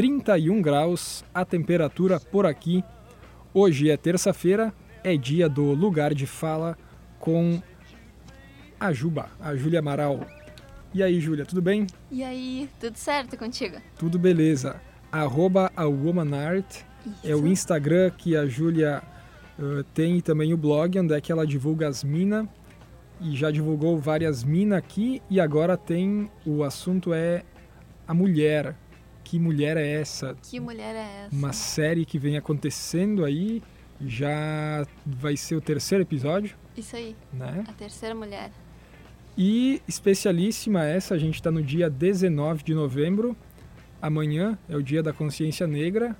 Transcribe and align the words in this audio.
31 0.00 0.62
graus 0.62 1.22
a 1.34 1.44
temperatura 1.44 2.18
por 2.18 2.46
aqui. 2.46 2.82
Hoje 3.52 3.90
é 3.90 3.98
terça-feira, 3.98 4.72
é 5.04 5.14
dia 5.14 5.46
do 5.46 5.74
lugar 5.74 6.14
de 6.14 6.26
fala 6.26 6.74
com 7.18 7.60
a 8.80 8.94
Juba, 8.94 9.28
a 9.38 9.54
Júlia 9.54 9.80
Amaral. 9.80 10.26
E 10.94 11.02
aí, 11.02 11.20
Júlia, 11.20 11.44
tudo 11.44 11.60
bem? 11.60 11.86
E 12.10 12.24
aí, 12.24 12.66
tudo 12.80 12.96
certo 12.96 13.36
contigo? 13.36 13.76
Tudo 13.98 14.18
beleza. 14.18 14.80
Arroba 15.12 15.70
a 15.76 15.84
Womanart 15.84 16.78
é 17.22 17.36
o 17.36 17.46
Instagram 17.46 18.10
que 18.16 18.34
a 18.34 18.46
Júlia 18.46 19.02
uh, 19.58 19.84
tem 19.92 20.16
e 20.16 20.22
também 20.22 20.54
o 20.54 20.56
blog, 20.56 20.98
onde 20.98 21.12
é 21.12 21.20
que 21.20 21.30
ela 21.30 21.46
divulga 21.46 21.86
as 21.86 22.02
minas. 22.02 22.46
E 23.20 23.36
já 23.36 23.50
divulgou 23.50 23.98
várias 23.98 24.44
minas 24.44 24.78
aqui 24.78 25.20
e 25.28 25.38
agora 25.38 25.76
tem 25.76 26.30
o 26.46 26.64
assunto 26.64 27.12
é 27.12 27.42
a 28.08 28.14
mulher. 28.14 28.74
Que 29.30 29.38
mulher 29.38 29.76
é 29.76 29.88
essa? 29.88 30.36
Que 30.42 30.58
mulher 30.58 30.96
é 30.96 31.26
essa? 31.26 31.36
Uma 31.36 31.52
série 31.52 32.04
que 32.04 32.18
vem 32.18 32.36
acontecendo 32.36 33.24
aí, 33.24 33.62
já 34.04 34.84
vai 35.06 35.36
ser 35.36 35.54
o 35.54 35.60
terceiro 35.60 36.02
episódio. 36.02 36.56
Isso 36.76 36.96
aí. 36.96 37.14
Né? 37.32 37.62
A 37.68 37.72
terceira 37.72 38.12
mulher. 38.12 38.50
E 39.38 39.80
especialíssima 39.86 40.84
essa, 40.84 41.14
a 41.14 41.18
gente 41.18 41.36
está 41.36 41.48
no 41.48 41.62
dia 41.62 41.88
19 41.88 42.64
de 42.64 42.74
novembro. 42.74 43.36
Amanhã 44.02 44.58
é 44.68 44.76
o 44.76 44.82
dia 44.82 45.00
da 45.00 45.12
consciência 45.12 45.64
negra. 45.64 46.16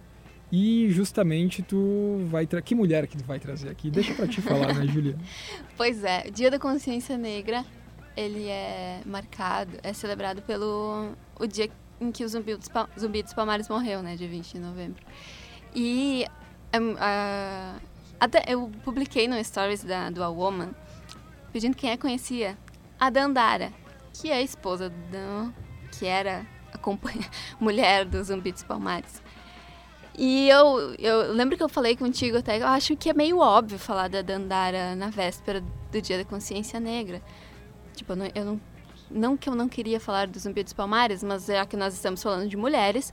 E 0.52 0.88
justamente 0.91 1.65
tu 1.65 2.24
vai 2.27 2.47
trazer. 2.47 2.63
Que 2.63 2.77
mulher 2.77 3.09
que 3.09 3.16
tu 3.16 3.24
vai 3.24 3.41
trazer 3.41 3.71
aqui? 3.71 3.91
Deixa 3.91 4.15
para 4.15 4.29
te 4.29 4.41
falar, 4.41 4.73
né, 4.73 4.87
Julia? 4.87 5.16
Pois 5.77 6.05
é, 6.05 6.27
o 6.29 6.30
Dia 6.30 6.49
da 6.49 6.61
Consciência 6.61 7.19
Negra, 7.19 7.65
ele 8.16 8.47
é 8.47 9.01
marcado, 9.05 9.79
é 9.83 9.93
celebrado 9.93 10.43
pelo 10.43 11.11
o 11.41 11.47
dia 11.47 11.69
em 12.01 12.11
que 12.11 12.25
o 12.25 12.29
Zumbi 12.29 12.57
dos, 12.57 12.69
Zumbi 12.99 13.23
dos 13.23 13.35
Palmares 13.35 13.69
morreu, 13.69 14.03
né, 14.03 14.17
dia 14.17 14.29
20 14.29 14.53
de 14.53 14.59
novembro. 14.59 15.03
E 15.75 16.25
uh, 16.75 17.80
até 18.19 18.45
eu 18.49 18.71
publiquei 18.85 19.29
no 19.29 19.43
Stories 19.43 19.85
da, 19.85 20.11
do 20.11 20.23
A 20.23 20.29
Woman, 20.29 20.71
pedindo 21.52 21.77
quem 21.77 21.91
é 21.91 21.97
conhecia 21.97 22.57
a 22.99 23.11
Dandara, 23.11 23.73
que 24.13 24.30
é 24.30 24.35
a 24.35 24.43
esposa 24.43 24.91
do, 24.91 25.55
que 25.99 26.07
era 26.07 26.47
a 26.73 26.79
mulher 27.61 28.05
do 28.05 28.23
Zumbi 28.23 28.52
dos 28.52 28.63
Palmares. 28.63 29.23
E 30.19 30.49
eu, 30.51 30.95
eu 30.99 31.33
lembro 31.33 31.57
que 31.57 31.63
eu 31.63 31.69
falei 31.69 31.96
contigo 31.96 32.37
até, 32.37 32.61
eu 32.61 32.67
acho 32.67 32.96
que 32.96 33.09
é 33.09 33.15
meio 33.15 33.39
óbvio 33.39 33.79
falar 33.79 34.09
da 34.09 34.21
Dandara 34.21 34.95
na 34.95 35.09
véspera 35.09 35.63
do 35.91 36.02
Dia 36.02 36.19
da 36.19 36.24
Consciência 36.24 36.79
Negra. 36.79 37.23
Tipo, 37.95 38.13
eu 38.13 38.17
não, 38.17 38.30
eu 38.35 38.45
não, 38.45 38.61
não 39.11 39.37
que 39.37 39.49
eu 39.49 39.55
não 39.55 39.69
queria 39.69 39.99
falar 39.99 40.27
do 40.27 40.39
Zumbi 40.39 40.63
dos 40.63 40.73
Palmares, 40.73 41.23
mas 41.23 41.47
já 41.47 41.66
que 41.66 41.77
nós 41.77 41.95
estamos 41.95 42.23
falando 42.23 42.49
de 42.49 42.57
mulheres, 42.57 43.13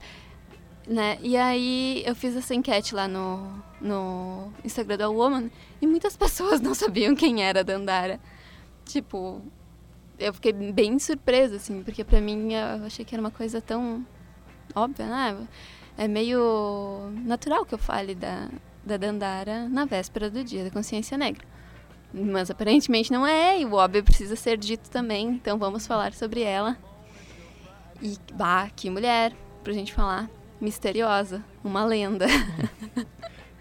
né? 0.86 1.18
E 1.20 1.36
aí 1.36 2.02
eu 2.06 2.14
fiz 2.14 2.36
essa 2.36 2.54
enquete 2.54 2.94
lá 2.94 3.06
no, 3.06 3.62
no 3.80 4.52
Instagram 4.64 4.96
da 4.96 5.08
Woman 5.08 5.50
e 5.80 5.86
muitas 5.86 6.16
pessoas 6.16 6.60
não 6.60 6.74
sabiam 6.74 7.14
quem 7.14 7.42
era 7.42 7.60
a 7.60 7.62
Dandara. 7.62 8.20
Tipo, 8.84 9.42
eu 10.18 10.32
fiquei 10.32 10.52
bem 10.52 10.98
surpresa, 10.98 11.56
assim, 11.56 11.82
porque 11.82 12.04
pra 12.04 12.20
mim 12.20 12.54
eu 12.54 12.86
achei 12.86 13.04
que 13.04 13.14
era 13.14 13.20
uma 13.20 13.30
coisa 13.30 13.60
tão 13.60 14.06
óbvia, 14.74 15.06
né? 15.06 15.48
É 15.96 16.08
meio 16.08 17.10
natural 17.24 17.66
que 17.66 17.74
eu 17.74 17.78
fale 17.78 18.14
da, 18.14 18.48
da 18.84 18.96
Dandara 18.96 19.68
na 19.68 19.84
véspera 19.84 20.30
do 20.30 20.42
Dia 20.44 20.64
da 20.64 20.70
Consciência 20.70 21.18
Negra. 21.18 21.44
Mas 22.12 22.50
aparentemente 22.50 23.12
não 23.12 23.26
é, 23.26 23.60
e 23.60 23.64
o 23.64 23.74
óbvio 23.74 24.02
precisa 24.02 24.34
ser 24.34 24.56
dito 24.56 24.88
também, 24.90 25.28
então 25.28 25.58
vamos 25.58 25.86
falar 25.86 26.12
sobre 26.14 26.42
ela. 26.42 26.76
E, 28.00 28.16
bah, 28.32 28.68
que 28.74 28.88
mulher, 28.88 29.32
pra 29.62 29.72
gente 29.72 29.92
falar. 29.92 30.30
Misteriosa, 30.60 31.44
uma 31.62 31.84
lenda. 31.84 32.26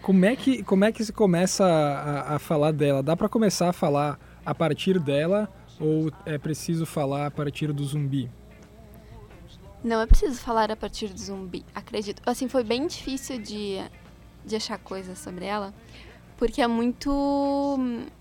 Como 0.02 0.24
é 0.24 0.38
que, 0.38 0.64
como 0.64 0.86
é 0.86 0.92
que 0.92 1.04
se 1.04 1.12
começa 1.12 1.66
a, 1.66 2.36
a 2.36 2.40
falar 2.40 2.72
dela? 2.72 3.04
Dá 3.04 3.18
para 3.18 3.28
começar 3.28 3.68
a 3.68 3.74
falar 3.74 4.18
a 4.46 4.56
partir 4.56 5.00
dela 5.00 5.50
ou 5.82 6.10
é 6.26 6.38
preciso 6.38 6.86
falar 6.86 7.26
a 7.26 7.32
partir 7.32 7.74
do 7.74 7.84
zumbi? 7.84 8.32
Não 9.84 10.00
é 10.00 10.06
preciso 10.06 10.40
falar 10.40 10.72
a 10.72 10.78
partir 10.78 11.10
do 11.10 11.20
zumbi, 11.20 11.66
acredito. 11.76 12.22
Assim, 12.26 12.48
foi 12.48 12.64
bem 12.64 12.88
difícil 12.88 13.42
de, 13.42 13.80
de 14.46 14.56
achar 14.56 14.78
coisas 14.78 15.20
sobre 15.20 15.44
ela, 15.44 15.74
porque 16.38 16.62
é 16.62 16.68
muito 16.68 17.76
muito 17.78 18.17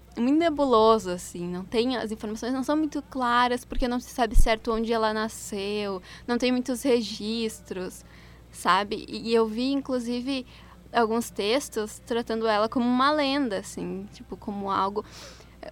nebuloso, 0.47 1.11
assim, 1.11 1.47
não 1.47 1.65
tem, 1.65 1.97
as 1.97 2.11
informações 2.11 2.53
não 2.53 2.63
são 2.63 2.77
muito 2.77 3.03
claras, 3.03 3.65
porque 3.65 3.89
não 3.89 4.01
se 4.01 4.11
sabe 4.11 4.35
certo 4.37 4.73
onde 4.73 4.93
ela 4.93 5.13
nasceu, 5.13 6.01
não 6.27 6.39
tem 6.39 6.53
muitos 6.53 6.83
registros, 6.83 8.05
sabe? 8.51 9.05
E 9.09 9.35
eu 9.35 9.47
vi, 9.47 9.73
inclusive, 9.73 10.47
alguns 10.93 11.31
textos 11.31 12.01
tratando 12.07 12.47
ela 12.47 12.69
como 12.69 12.87
uma 12.87 13.11
lenda, 13.11 13.59
assim, 13.59 14.07
tipo, 14.13 14.37
como 14.37 14.71
algo 14.71 15.05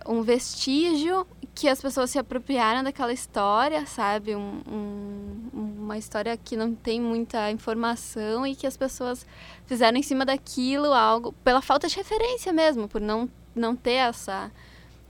um 0.06 0.22
vestígio 0.22 1.26
que 1.54 1.68
as 1.68 1.80
pessoas 1.80 2.10
se 2.10 2.18
apropriaram 2.18 2.82
daquela 2.82 3.12
história, 3.12 3.86
sabe? 3.86 4.34
Um, 4.34 4.60
um, 4.68 5.50
uma 5.54 5.96
história 5.96 6.36
que 6.36 6.56
não 6.56 6.74
tem 6.74 7.00
muita 7.00 7.50
informação 7.52 8.44
e 8.44 8.56
que 8.56 8.66
as 8.66 8.76
pessoas 8.76 9.24
fizeram 9.66 9.96
em 9.96 10.02
cima 10.02 10.24
daquilo 10.24 10.92
algo 10.92 11.32
pela 11.44 11.62
falta 11.62 11.86
de 11.86 11.94
referência 11.94 12.52
mesmo, 12.52 12.88
por 12.88 13.00
não, 13.00 13.30
não 13.54 13.76
ter 13.76 13.92
essa, 13.92 14.50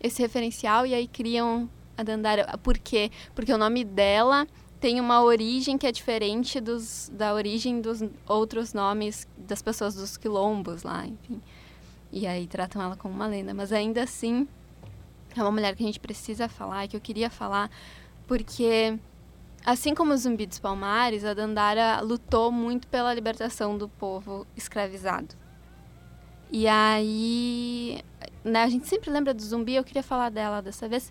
esse 0.00 0.20
referencial 0.20 0.86
e 0.86 0.94
aí 0.94 1.06
criam 1.08 1.68
a 1.96 2.02
Dandara. 2.02 2.58
Por 2.58 2.78
quê? 2.78 3.10
Porque 3.34 3.52
o 3.52 3.58
nome 3.58 3.84
dela 3.84 4.46
tem 4.80 5.00
uma 5.00 5.22
origem 5.22 5.78
que 5.78 5.86
é 5.86 5.92
diferente 5.92 6.60
dos, 6.60 7.10
da 7.14 7.32
origem 7.32 7.80
dos 7.80 8.02
outros 8.26 8.74
nomes 8.74 9.26
das 9.36 9.62
pessoas 9.62 9.94
dos 9.94 10.16
quilombos 10.16 10.82
lá, 10.82 11.06
enfim. 11.06 11.40
E 12.12 12.26
aí 12.26 12.46
tratam 12.46 12.82
ela 12.82 12.96
como 12.96 13.14
uma 13.14 13.26
lenda, 13.26 13.54
mas 13.54 13.72
ainda 13.72 14.02
assim 14.02 14.46
é 15.34 15.42
uma 15.42 15.50
mulher 15.50 15.74
que 15.74 15.82
a 15.82 15.86
gente 15.86 15.98
precisa 15.98 16.48
falar, 16.48 16.86
que 16.86 16.96
eu 16.96 17.00
queria 17.00 17.30
falar, 17.30 17.70
porque 18.26 18.98
assim 19.64 19.94
como 19.94 20.12
o 20.12 20.16
Zumbi 20.16 20.46
dos 20.46 20.58
Palmares, 20.58 21.24
a 21.24 21.34
Dandara 21.34 22.00
lutou 22.02 22.52
muito 22.52 22.86
pela 22.86 23.12
libertação 23.14 23.76
do 23.78 23.88
povo 23.88 24.46
escravizado. 24.56 25.34
E 26.50 26.68
aí, 26.68 28.00
né, 28.44 28.62
a 28.62 28.68
gente 28.68 28.86
sempre 28.86 29.10
lembra 29.10 29.34
do 29.34 29.42
Zumbi, 29.42 29.74
eu 29.74 29.84
queria 29.84 30.02
falar 30.02 30.30
dela 30.30 30.60
dessa 30.60 30.88
vez. 30.88 31.10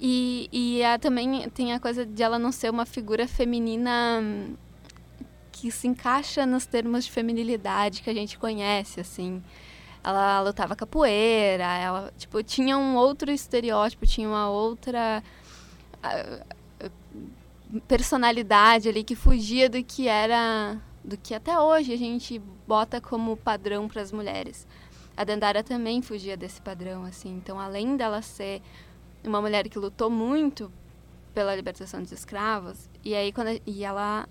E, 0.00 0.48
e 0.52 0.84
a, 0.84 0.98
também 0.98 1.48
tem 1.50 1.72
a 1.72 1.80
coisa 1.80 2.04
de 2.04 2.22
ela 2.22 2.38
não 2.38 2.52
ser 2.52 2.70
uma 2.70 2.84
figura 2.84 3.26
feminina 3.26 4.22
que 5.50 5.70
se 5.70 5.88
encaixa 5.88 6.44
nos 6.44 6.66
termos 6.66 7.06
de 7.06 7.10
feminilidade 7.10 8.02
que 8.02 8.10
a 8.10 8.14
gente 8.14 8.38
conhece, 8.38 9.00
assim 9.00 9.42
ela 10.06 10.40
lutava 10.40 10.76
capoeira, 10.76 11.64
ela, 11.64 12.12
tipo, 12.16 12.40
tinha 12.40 12.78
um 12.78 12.94
outro 12.94 13.28
estereótipo, 13.28 14.06
tinha 14.06 14.28
uma 14.28 14.48
outra 14.48 15.20
personalidade 17.88 18.88
ali 18.88 19.02
que 19.02 19.16
fugia 19.16 19.68
do 19.68 19.82
que 19.82 20.06
era, 20.06 20.80
do 21.06 21.16
que 21.16 21.34
até 21.34 21.58
hoje 21.58 21.92
a 21.92 21.96
gente 21.96 22.40
bota 22.66 23.00
como 23.00 23.36
padrão 23.36 23.86
para 23.86 24.02
as 24.02 24.10
mulheres. 24.10 24.66
A 25.16 25.22
Dandara 25.22 25.62
também 25.62 26.02
fugia 26.02 26.36
desse 26.36 26.60
padrão, 26.60 27.04
assim. 27.04 27.36
Então, 27.36 27.60
além 27.60 27.96
dela 27.96 28.20
ser 28.20 28.60
uma 29.24 29.40
mulher 29.40 29.68
que 29.68 29.78
lutou 29.78 30.10
muito 30.10 30.70
pela 31.32 31.54
libertação 31.54 32.02
dos 32.02 32.12
escravos, 32.12 32.90
e 33.04 33.14
aí 33.14 33.32
quando 33.32 33.60
e 33.66 33.84
ela, 33.84 34.28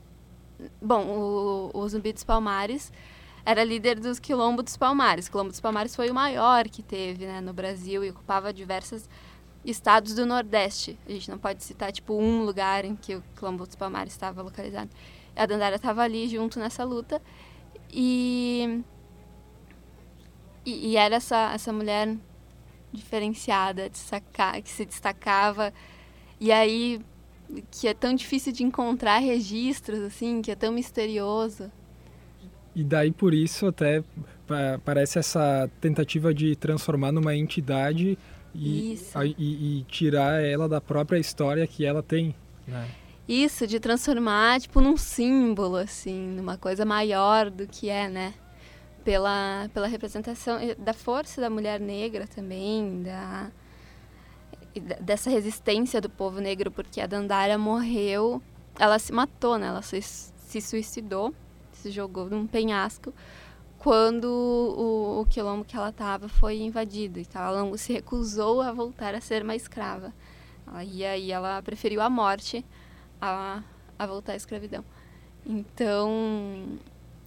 bom, 0.82 1.06
o, 1.06 1.72
o 1.74 1.88
Zumbi 1.88 2.12
dos 2.12 2.24
Palmares 2.24 2.92
era 3.46 3.64
líder 3.64 4.00
dos 4.00 4.20
Quilombo 4.20 4.62
dos 4.62 4.76
Palmares. 4.76 5.28
O 5.28 5.32
Quilombo 5.32 5.52
dos 5.52 5.62
Palmares 5.62 5.96
foi 5.96 6.10
o 6.10 6.14
maior 6.14 6.68
que 6.68 6.84
teve 6.84 7.26
né, 7.26 7.40
no 7.40 7.54
Brasil 7.54 8.04
e 8.04 8.10
ocupava 8.10 8.52
diversos 8.52 9.08
estados 9.64 10.14
do 10.16 10.26
Nordeste. 10.26 11.00
A 11.08 11.12
gente 11.12 11.30
não 11.30 11.38
pode 11.38 11.64
citar, 11.64 11.92
tipo, 11.92 12.16
um 12.16 12.44
lugar 12.44 12.84
em 12.84 12.96
que 12.96 13.16
o 13.16 13.24
Quilombo 13.36 13.66
dos 13.66 13.76
Palmares 13.76 14.14
estava 14.14 14.42
localizado. 14.42 14.90
A 15.36 15.46
Dandara 15.46 15.76
estava 15.76 16.02
ali 16.02 16.28
junto 16.28 16.60
nessa 16.60 16.84
luta 16.84 17.22
e, 17.92 18.82
e, 20.66 20.92
e, 20.92 20.98
era 20.98 21.16
essa, 21.16 21.54
essa 21.54 21.72
mulher 21.72 22.16
diferenciada, 22.92 23.90
que 24.64 24.70
se 24.70 24.86
destacava. 24.86 25.74
E 26.40 26.52
aí, 26.52 27.02
que 27.72 27.88
é 27.88 27.94
tão 27.94 28.14
difícil 28.14 28.52
de 28.52 28.64
encontrar 28.64 29.20
registros, 29.20 30.00
assim, 30.00 30.42
que 30.42 30.52
é 30.52 30.56
tão 30.56 30.72
misterioso. 30.74 31.72
E 32.76 32.84
daí 32.84 33.12
por 33.12 33.34
isso 33.34 33.68
até 33.68 34.04
parece 34.84 35.18
essa 35.18 35.70
tentativa 35.80 36.34
de 36.34 36.56
transformar 36.56 37.12
numa 37.12 37.36
entidade 37.36 38.18
e, 38.54 39.00
a, 39.14 39.26
e, 39.26 39.34
e, 39.38 39.84
tirar 39.88 40.44
ela 40.44 40.68
da 40.68 40.82
própria 40.82 41.18
história 41.18 41.66
que 41.66 41.86
ela 41.86 42.04
tem. 42.04 42.36
Né? 42.68 42.88
Isso, 43.28 43.66
de 43.66 43.80
transformar 43.80 44.62
tipo 44.62 44.80
num 44.80 44.98
símbolo, 44.98 45.78
assim, 45.78 46.28
numa 46.30 46.58
coisa 46.58 46.86
maior 46.86 47.50
do 47.50 47.68
que 47.68 47.90
é, 47.90 48.08
né? 48.08 48.34
Pela, 49.04 49.70
pela 49.74 49.88
representação 49.88 50.60
da 50.78 50.94
força 50.94 51.40
da 51.40 51.50
mulher 51.50 51.80
negra 51.80 52.28
também, 52.28 53.04
da, 53.04 53.52
dessa 55.00 55.30
resistência 55.30 56.02
do 56.02 56.10
povo 56.10 56.40
negro, 56.40 56.72
porque 56.72 57.02
a 57.02 57.08
Dandara 57.08 57.58
morreu, 57.58 58.42
ela 58.80 58.98
se 59.00 59.12
matou, 59.12 59.58
né? 59.58 59.68
Ela 59.68 59.82
se 59.82 60.02
se 60.02 60.62
suicidou, 60.62 61.34
se 61.72 61.92
jogou 61.92 62.30
num 62.30 62.48
penhasco 62.48 63.14
quando 63.78 64.26
o, 64.26 65.22
o 65.22 65.26
quilombo 65.26 65.66
que 65.66 65.76
ela 65.76 65.90
estava 65.90 66.30
foi 66.30 66.60
invadido. 66.60 67.20
Então 67.20 67.42
ela 67.42 67.78
se 67.78 67.94
recusou 67.94 68.62
a 68.62 68.72
voltar 68.72 69.14
a 69.14 69.22
ser 69.22 69.44
uma 69.44 69.56
escrava. 69.56 70.14
E 70.88 71.06
aí 71.06 71.32
ela 71.32 71.62
preferiu 71.62 72.02
a 72.02 72.10
morte 72.10 72.66
a, 73.22 73.64
a 73.98 74.06
voltar 74.06 74.34
à 74.34 74.36
escravidão. 74.36 74.84
Então, 75.46 76.80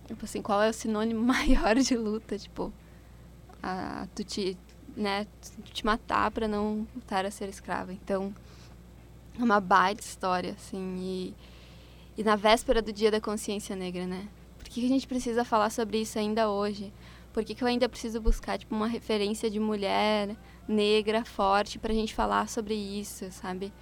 tipo 0.06 0.24
assim, 0.24 0.42
qual 0.42 0.62
é 0.62 0.68
o 0.68 0.72
sinônimo 0.72 1.20
maior 1.24 1.76
de 1.76 1.96
luta? 1.96 2.38
Tipo, 2.38 2.72
a, 3.62 4.06
tu 4.14 4.24
te, 4.24 4.56
né, 4.96 5.26
te 5.64 5.84
matar 5.84 6.30
para 6.30 6.48
não 6.48 6.86
voltar 6.94 7.24
a 7.24 7.30
ser 7.30 7.48
escrava. 7.48 7.92
Então, 7.92 8.34
é 9.38 9.42
uma 9.42 9.60
baita 9.60 10.02
história, 10.02 10.52
assim, 10.52 10.96
e, 10.98 11.34
e 12.16 12.24
na 12.24 12.34
véspera 12.34 12.82
do 12.82 12.92
Dia 12.92 13.10
da 13.10 13.20
Consciência 13.20 13.76
Negra, 13.76 14.06
né? 14.06 14.28
Por 14.58 14.68
que 14.68 14.84
a 14.84 14.88
gente 14.88 15.06
precisa 15.06 15.44
falar 15.44 15.70
sobre 15.70 16.00
isso 16.00 16.18
ainda 16.18 16.50
hoje? 16.50 16.92
Por 17.32 17.44
que, 17.44 17.54
que 17.54 17.62
eu 17.62 17.68
ainda 17.68 17.88
preciso 17.88 18.20
buscar 18.20 18.58
tipo, 18.58 18.74
uma 18.74 18.88
referência 18.88 19.48
de 19.48 19.60
mulher 19.60 20.36
negra 20.66 21.24
forte 21.24 21.78
para 21.78 21.92
a 21.92 21.94
gente 21.94 22.14
falar 22.14 22.48
sobre 22.48 22.74
isso, 22.74 23.30
sabe? 23.30 23.72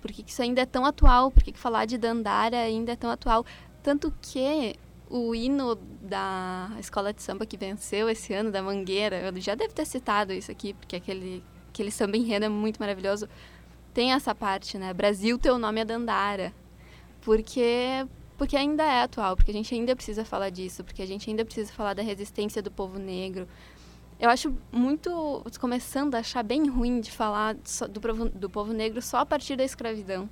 Por 0.00 0.12
que, 0.12 0.24
isso 0.26 0.42
ainda 0.42 0.62
é 0.62 0.66
tão 0.66 0.84
atual? 0.84 1.30
Por 1.30 1.42
que, 1.42 1.52
que 1.52 1.58
falar 1.58 1.84
de 1.84 1.98
Dandara 1.98 2.58
ainda 2.58 2.92
é 2.92 2.96
tão 2.96 3.10
atual? 3.10 3.44
Tanto 3.82 4.12
que 4.20 4.76
o 5.10 5.34
hino 5.34 5.74
da 6.02 6.70
escola 6.78 7.12
de 7.12 7.22
samba 7.22 7.46
que 7.46 7.56
venceu 7.56 8.08
esse 8.08 8.32
ano, 8.34 8.50
da 8.50 8.62
Mangueira, 8.62 9.16
eu 9.20 9.40
já 9.40 9.54
devo 9.54 9.72
ter 9.72 9.86
citado 9.86 10.32
isso 10.32 10.50
aqui, 10.50 10.74
porque 10.74 10.96
aquele, 10.96 11.42
aquele 11.70 11.90
samba 11.90 12.16
enredo 12.16 12.44
é 12.44 12.48
muito 12.48 12.78
maravilhoso. 12.78 13.28
Tem 13.94 14.12
essa 14.12 14.34
parte, 14.34 14.76
né? 14.78 14.92
Brasil, 14.92 15.38
teu 15.38 15.58
nome 15.58 15.80
é 15.80 15.84
Dandara. 15.84 16.52
Porque, 17.22 18.06
porque 18.36 18.56
ainda 18.56 18.84
é 18.84 19.02
atual, 19.02 19.36
porque 19.36 19.50
a 19.50 19.54
gente 19.54 19.74
ainda 19.74 19.96
precisa 19.96 20.24
falar 20.24 20.50
disso, 20.50 20.84
porque 20.84 21.02
a 21.02 21.06
gente 21.06 21.28
ainda 21.28 21.44
precisa 21.44 21.72
falar 21.72 21.94
da 21.94 22.02
resistência 22.02 22.62
do 22.62 22.70
povo 22.70 22.98
negro. 22.98 23.48
Eu 24.20 24.28
acho 24.28 24.52
muito, 24.72 25.44
começando 25.60 26.16
a 26.16 26.18
achar 26.18 26.42
bem 26.42 26.68
ruim 26.68 27.00
de 27.00 27.10
falar 27.10 27.54
do, 27.88 28.00
povo, 28.00 28.28
do 28.28 28.50
povo 28.50 28.72
negro 28.72 29.00
só 29.00 29.18
a 29.18 29.26
partir 29.26 29.54
da 29.54 29.64
escravidão. 29.64 30.28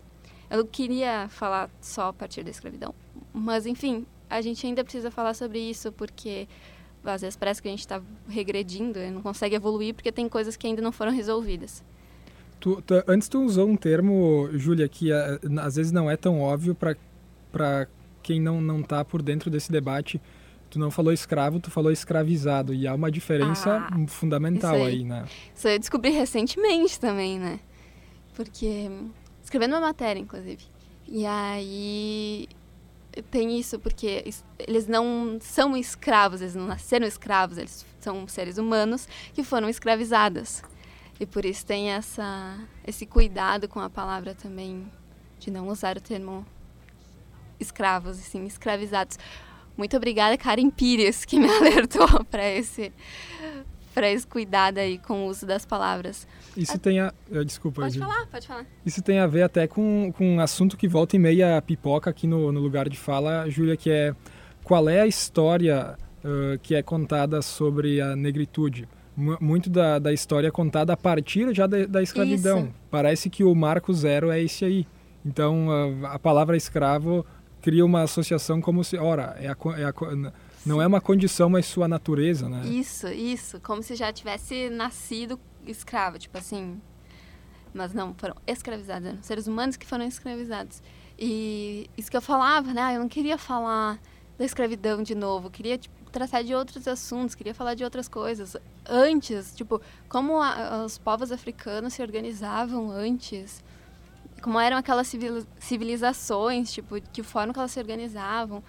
Eu 0.50 0.66
queria 0.66 1.28
falar 1.28 1.70
só 1.80 2.08
a 2.08 2.12
partir 2.12 2.42
da 2.42 2.50
escravidão. 2.50 2.92
Mas, 3.32 3.64
enfim, 3.64 4.04
a 4.28 4.40
gente 4.40 4.66
ainda 4.66 4.82
precisa 4.82 5.10
falar 5.10 5.34
sobre 5.34 5.58
isso, 5.58 5.92
porque 5.92 6.48
às 7.04 7.20
vezes 7.20 7.36
parece 7.36 7.62
que 7.62 7.68
a 7.68 7.70
gente 7.70 7.80
está 7.80 8.02
regredindo, 8.28 8.98
não 9.12 9.22
consegue 9.22 9.54
evoluir, 9.54 9.94
porque 9.94 10.10
tem 10.10 10.28
coisas 10.28 10.56
que 10.56 10.66
ainda 10.66 10.82
não 10.82 10.90
foram 10.90 11.12
resolvidas. 11.12 11.84
Tu, 12.58 12.82
tu, 12.82 12.94
antes 13.06 13.28
tu 13.28 13.40
usou 13.42 13.68
um 13.68 13.76
termo, 13.76 14.48
Júlia, 14.54 14.88
que 14.88 15.12
eh, 15.12 15.38
às 15.60 15.76
vezes 15.76 15.92
não 15.92 16.10
é 16.10 16.16
tão 16.16 16.40
óbvio 16.40 16.74
para 16.74 17.86
quem 18.22 18.40
não 18.40 18.60
não 18.60 18.80
está 18.80 19.04
por 19.04 19.22
dentro 19.22 19.48
desse 19.48 19.70
debate. 19.70 20.20
Tu 20.76 20.78
não 20.78 20.90
falou 20.90 21.10
escravo, 21.10 21.58
tu 21.58 21.70
falou 21.70 21.90
escravizado. 21.90 22.74
E 22.74 22.86
há 22.86 22.94
uma 22.94 23.10
diferença 23.10 23.78
ah, 23.90 24.08
fundamental 24.08 24.74
aí. 24.74 24.82
aí, 24.82 25.04
né? 25.04 25.24
Isso 25.54 25.66
eu 25.66 25.78
descobri 25.78 26.10
recentemente 26.10 27.00
também, 27.00 27.38
né? 27.38 27.60
Porque 28.34 28.90
escrevendo 29.42 29.72
uma 29.72 29.80
matéria, 29.80 30.20
inclusive. 30.20 30.62
E 31.08 31.24
aí 31.24 32.46
tem 33.30 33.58
isso 33.58 33.78
porque 33.78 34.22
eles 34.58 34.86
não 34.86 35.38
são 35.40 35.74
escravos, 35.74 36.42
eles 36.42 36.54
não 36.54 36.66
nasceram 36.66 37.06
escravos, 37.06 37.56
eles 37.56 37.86
são 37.98 38.28
seres 38.28 38.58
humanos 38.58 39.08
que 39.32 39.42
foram 39.42 39.70
escravizados. 39.70 40.62
E 41.18 41.24
por 41.24 41.46
isso 41.46 41.64
tem 41.64 41.92
essa, 41.92 42.58
esse 42.86 43.06
cuidado 43.06 43.66
com 43.66 43.80
a 43.80 43.88
palavra 43.88 44.34
também, 44.34 44.86
de 45.38 45.50
não 45.50 45.68
usar 45.68 45.96
o 45.96 46.02
termo 46.02 46.44
escravos, 47.58 48.18
assim, 48.18 48.44
escravizados. 48.44 49.18
Muito 49.76 49.96
obrigada, 49.96 50.36
Karen 50.36 50.70
Pires, 50.70 51.24
que 51.24 51.38
me 51.38 51.48
alertou 51.52 52.24
para 52.24 52.48
esse, 52.50 52.92
para 53.94 54.10
esse 54.10 54.26
cuidado 54.26 54.78
aí 54.78 54.98
com 54.98 55.26
o 55.26 55.28
uso 55.28 55.46
das 55.46 55.66
palavras. 55.66 56.26
Isso 56.56 56.78
tem 56.78 57.00
a... 57.00 57.12
Eh, 57.30 57.44
desculpa. 57.44 57.82
Pode 57.82 57.98
falar, 57.98 58.26
pode 58.26 58.46
falar. 58.46 58.66
Isso 58.84 59.02
tem 59.02 59.18
a 59.18 59.26
ver 59.26 59.42
até 59.42 59.66
com, 59.66 60.12
com 60.16 60.36
um 60.36 60.40
assunto 60.40 60.76
que 60.76 60.88
volta 60.88 61.16
e 61.16 61.18
meia 61.18 61.60
pipoca 61.60 62.10
aqui 62.10 62.26
no, 62.26 62.50
no 62.50 62.60
lugar 62.60 62.88
de 62.88 62.96
fala, 62.96 63.48
Júlia, 63.50 63.76
que 63.76 63.90
é 63.90 64.14
qual 64.64 64.88
é 64.88 65.00
a 65.00 65.06
história 65.06 65.96
uh, 66.24 66.58
que 66.60 66.74
é 66.74 66.82
contada 66.82 67.42
sobre 67.42 68.00
a 68.00 68.16
negritude? 68.16 68.88
muito 69.16 69.70
da, 69.70 69.98
da 69.98 70.12
história 70.12 70.52
contada 70.52 70.92
a 70.92 70.96
partir 70.96 71.54
já 71.54 71.66
da, 71.66 71.86
da 71.86 72.02
escravidão. 72.02 72.64
Isso. 72.64 72.74
Parece 72.90 73.30
que 73.30 73.42
o 73.42 73.54
marco 73.54 73.92
zero 73.94 74.30
é 74.30 74.42
esse 74.42 74.64
aí. 74.64 74.86
Então, 75.24 75.68
a, 76.04 76.14
a, 76.14 76.18
palavra 76.18 76.56
escravo 76.56 77.24
cria 77.60 77.84
uma 77.84 78.02
associação 78.02 78.60
como 78.60 78.84
se, 78.84 78.96
ora, 78.96 79.36
é 79.38 79.48
a, 79.48 79.56
é 79.78 79.84
a, 79.84 79.92
não 80.64 80.82
é 80.82 80.86
uma 80.86 81.00
condição, 81.00 81.48
mas 81.48 81.66
sua 81.66 81.86
natureza, 81.86 82.48
né? 82.48 82.66
Isso, 82.66 83.08
isso. 83.08 83.60
Como 83.60 83.82
se 83.82 83.94
já 83.94 84.12
tivesse 84.12 84.68
nascido 84.70 85.38
escravo, 85.66 86.18
tipo 86.18 86.36
assim. 86.36 86.80
Mas 87.72 87.92
não, 87.92 88.14
foram 88.14 88.34
escravizados, 88.46 89.08
eram 89.08 89.22
seres 89.22 89.46
humanos 89.46 89.76
que 89.76 89.86
foram 89.86 90.04
escravizados. 90.04 90.82
E 91.18 91.88
isso 91.96 92.10
que 92.10 92.16
eu 92.16 92.22
falava, 92.22 92.72
né? 92.72 92.96
Eu 92.96 93.00
não 93.00 93.08
queria 93.08 93.38
falar 93.38 94.00
da 94.38 94.44
escravidão 94.44 95.02
de 95.02 95.14
novo, 95.14 95.46
eu 95.46 95.50
queria 95.50 95.78
tipo, 95.78 95.94
tratar 96.10 96.42
de 96.42 96.54
outros 96.54 96.86
assuntos, 96.88 97.34
queria 97.34 97.54
falar 97.54 97.74
de 97.74 97.84
outras 97.84 98.08
coisas. 98.08 98.56
Antes, 98.88 99.54
tipo, 99.54 99.80
como 100.08 100.40
a, 100.40 100.84
os 100.84 100.98
povos 100.98 101.30
africanos 101.32 101.94
se 101.94 102.02
organizavam 102.02 102.90
antes, 102.90 103.62
como 104.42 104.58
eram 104.60 104.76
aquelas 104.76 105.12
civilizações, 105.58 106.72
tipo, 106.72 107.00
que 107.12 107.22
forma 107.22 107.52
que 107.52 107.58
elas 107.58 107.70
se 107.70 107.80
organizavam. 107.80 108.62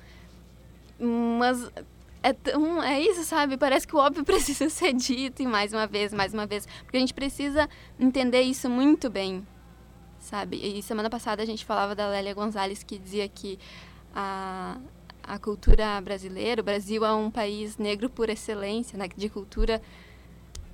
Mas 1.00 1.72
é, 2.24 2.34
tão, 2.34 2.82
é 2.82 3.00
isso, 3.00 3.24
sabe? 3.24 3.58
Parece 3.58 3.88
que 3.88 3.96
o 3.96 4.00
óbvio 4.00 4.24
precisa 4.26 4.70
ser 4.70 4.94
dito 4.94 5.42
e 5.42 5.48
mais 5.48 5.74
uma 5.74 5.88
vez, 5.88 6.14
mais 6.14 6.34
uma 6.34 6.46
vez. 6.46 6.68
Porque 6.84 6.98
a 6.98 7.00
gente 7.00 7.14
precisa 7.14 7.70
entender 8.00 8.42
isso 8.42 8.70
muito 8.70 9.10
bem, 9.10 9.46
sabe? 10.20 10.58
E 10.58 10.82
semana 10.82 11.10
passada 11.10 11.44
a 11.44 11.46
gente 11.46 11.66
falava 11.66 11.96
da 11.96 12.08
Lélia 12.10 12.34
Gonzalez 12.34 12.84
que 12.84 12.98
dizia 12.98 13.28
que 13.28 13.60
a, 14.16 14.78
a 15.24 15.38
cultura 15.38 16.00
brasileira. 16.02 16.62
O 16.62 16.66
Brasil 16.66 17.06
é 17.06 17.14
um 17.14 17.30
país 17.30 17.78
negro 17.78 18.10
por 18.10 18.30
excelência, 18.30 18.98
né, 18.98 19.08
de 19.16 19.30
cultura 19.30 19.82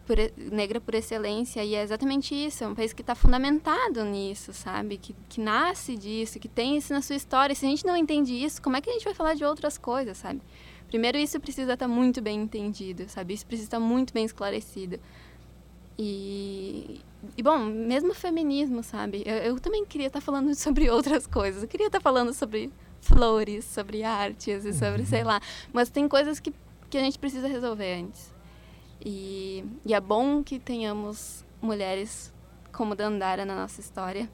por, 0.05 0.17
negra 0.51 0.79
por 0.79 0.93
excelência, 0.95 1.63
e 1.63 1.75
é 1.75 1.81
exatamente 1.81 2.33
isso. 2.33 2.63
É 2.63 2.67
um 2.67 2.75
país 2.75 2.93
que 2.93 3.01
está 3.01 3.15
fundamentado 3.15 4.03
nisso, 4.05 4.53
sabe? 4.53 4.97
Que, 4.97 5.15
que 5.29 5.39
nasce 5.39 5.95
disso, 5.97 6.39
que 6.39 6.47
tem 6.47 6.77
isso 6.77 6.93
na 6.93 7.01
sua 7.01 7.15
história. 7.15 7.55
Se 7.55 7.65
a 7.65 7.69
gente 7.69 7.85
não 7.85 7.95
entende 7.95 8.33
isso, 8.33 8.61
como 8.61 8.77
é 8.77 8.81
que 8.81 8.89
a 8.89 8.93
gente 8.93 9.05
vai 9.05 9.13
falar 9.13 9.33
de 9.33 9.43
outras 9.43 9.77
coisas, 9.77 10.17
sabe? 10.17 10.41
Primeiro, 10.87 11.17
isso 11.17 11.39
precisa 11.39 11.73
estar 11.73 11.87
tá 11.87 11.93
muito 11.93 12.21
bem 12.21 12.41
entendido, 12.41 13.09
sabe? 13.09 13.33
Isso 13.33 13.45
precisa 13.45 13.67
estar 13.67 13.79
tá 13.79 13.83
muito 13.83 14.13
bem 14.13 14.25
esclarecido. 14.25 14.99
E, 15.97 17.01
e, 17.37 17.43
bom, 17.43 17.59
mesmo 17.59 18.11
o 18.11 18.15
feminismo, 18.15 18.83
sabe? 18.83 19.23
Eu, 19.25 19.35
eu 19.35 19.59
também 19.59 19.85
queria 19.85 20.07
estar 20.07 20.19
tá 20.19 20.25
falando 20.25 20.53
sobre 20.55 20.89
outras 20.89 21.25
coisas. 21.25 21.63
Eu 21.63 21.67
queria 21.67 21.87
estar 21.87 22.01
falando 22.01 22.33
sobre 22.33 22.71
flores, 22.99 23.65
sobre 23.65 24.03
artes 24.03 24.65
e 24.65 24.73
sobre, 24.73 25.05
sei 25.05 25.21
uhum. 25.21 25.27
lá. 25.27 25.41
Mas 25.71 25.89
tem 25.89 26.07
coisas 26.07 26.39
que, 26.39 26.53
que 26.89 26.97
a 26.97 27.01
gente 27.01 27.19
precisa 27.19 27.47
resolver 27.47 28.01
antes. 28.01 28.32
E, 29.01 29.63
e 29.85 29.93
é 29.93 29.99
bom 29.99 30.43
que 30.43 30.59
tenhamos 30.59 31.45
mulheres 31.61 32.33
como 32.71 32.95
Dandara 32.95 33.45
na 33.45 33.55
nossa 33.55 33.79
história. 33.79 34.29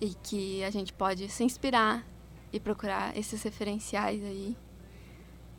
E 0.00 0.14
que 0.22 0.62
a 0.64 0.70
gente 0.70 0.92
pode 0.92 1.28
se 1.28 1.44
inspirar 1.44 2.06
e 2.52 2.60
procurar 2.60 3.16
esses 3.16 3.42
referenciais 3.42 4.22
aí. 4.22 4.56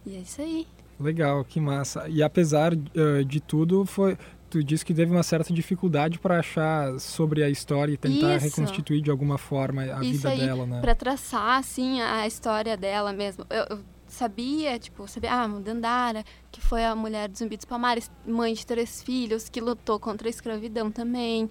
E 0.06 0.16
é 0.16 0.20
isso 0.20 0.42
aí. 0.42 0.68
Legal, 1.00 1.44
que 1.44 1.60
massa. 1.60 2.08
E 2.08 2.22
apesar 2.22 2.74
uh, 2.74 3.26
de 3.26 3.40
tudo, 3.40 3.86
foi, 3.86 4.18
tu 4.50 4.64
disse 4.64 4.86
que 4.86 4.94
teve 4.94 5.12
uma 5.12 5.24
certa 5.24 5.52
dificuldade 5.52 6.20
para 6.20 6.40
achar 6.40 7.00
sobre 7.00 7.44
a 7.44 7.50
história 7.50 7.94
e 7.94 7.98
tentar 7.98 8.36
Isso. 8.36 8.46
reconstituir 8.46 9.02
de 9.02 9.10
alguma 9.10 9.38
forma 9.38 9.82
a 9.82 10.04
Isso 10.04 10.12
vida 10.12 10.30
aí, 10.30 10.40
dela, 10.40 10.66
né? 10.66 10.82
Para 10.82 10.94
traçar 10.94 11.58
assim 11.58 12.02
a 12.02 12.28
história 12.28 12.78
dela 12.78 13.12
mesmo. 13.12 13.46
Eu, 13.50 13.66
eu, 13.70 13.80
sabia, 14.14 14.78
tipo, 14.78 15.08
sabia, 15.08 15.34
ah, 15.34 15.48
Dandara, 15.48 16.24
que 16.52 16.62
foi 16.62 16.86
a 16.86 16.96
mulher 16.96 17.28
do 17.28 17.38
Zumbi 17.38 17.58
dos 17.58 17.66
Palmares, 17.66 18.12
mãe 18.26 18.54
de 18.54 18.66
três 18.66 19.02
filhos, 19.02 19.50
que 19.50 19.60
lutou 19.60 20.00
contra 20.00 20.28
a 20.28 20.30
escravidão 20.30 20.92
também, 20.92 21.50